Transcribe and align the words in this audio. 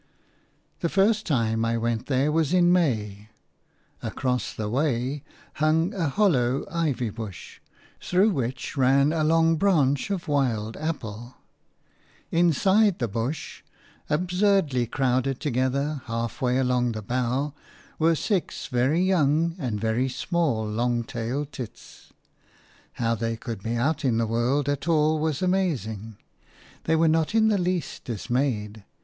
The 0.79 0.89
first 0.89 1.27
time 1.27 1.63
I 1.63 1.77
went 1.77 2.07
there 2.07 2.31
was 2.31 2.55
in 2.55 2.71
May. 2.73 3.29
Across 4.01 4.55
the 4.55 4.67
way 4.67 5.23
hung 5.61 5.93
a 5.93 6.09
hollow 6.09 6.65
ivy 6.71 7.11
bush, 7.11 7.59
through 8.01 8.31
which 8.31 8.75
ran 8.75 9.13
a 9.13 9.23
long 9.23 9.57
branch 9.57 10.09
of 10.09 10.27
wild 10.27 10.75
apple. 10.77 11.35
Inside 12.31 12.97
the 12.97 13.07
bush, 13.07 13.61
absurdly 14.09 14.87
crowded 14.87 15.39
together 15.39 16.01
half 16.05 16.41
way 16.41 16.57
along 16.57 16.93
the 16.93 17.03
bough, 17.03 17.53
were 17.99 18.15
six 18.15 18.65
very 18.65 19.03
young 19.03 19.55
and 19.59 19.79
very 19.79 20.09
small 20.09 20.65
long 20.67 21.03
tailed 21.03 21.51
tits. 21.51 22.11
How 22.93 23.13
they 23.13 23.37
could 23.37 23.61
be 23.61 23.75
out 23.75 24.03
in 24.03 24.17
the 24.17 24.25
world 24.25 24.67
at 24.67 24.87
all 24.87 25.19
was 25.19 25.43
amazing. 25.43 26.17
They 26.85 26.95
were 26.95 27.07
not 27.07 27.35
in 27.35 27.49
the 27.49 27.59
least 27.59 28.05
dismayed. 28.05 28.83